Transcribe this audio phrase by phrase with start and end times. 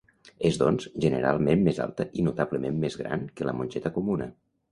[0.49, 4.31] És doncs, generalment més alta i notablement més gran que la mongeta comuna.